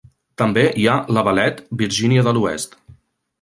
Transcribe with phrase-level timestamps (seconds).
[0.41, 2.75] També hi ha Lavalette, Virgínia de l'Oest.